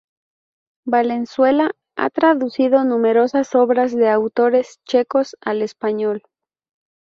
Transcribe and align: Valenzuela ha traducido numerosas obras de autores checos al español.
Valenzuela 0.87 1.75
ha 1.95 2.09
traducido 2.09 2.83
numerosas 2.85 3.53
obras 3.53 3.95
de 3.95 4.09
autores 4.09 4.79
checos 4.83 5.35
al 5.41 5.61
español. 5.61 6.23